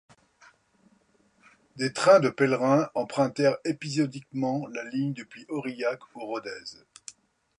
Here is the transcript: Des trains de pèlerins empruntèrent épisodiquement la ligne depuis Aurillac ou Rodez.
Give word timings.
Des 1.75 1.93
trains 1.93 2.19
de 2.19 2.29
pèlerins 2.29 2.89
empruntèrent 2.95 3.57
épisodiquement 3.65 4.65
la 4.69 4.83
ligne 4.85 5.13
depuis 5.13 5.45
Aurillac 5.47 5.99
ou 6.15 6.21
Rodez. 6.21 6.81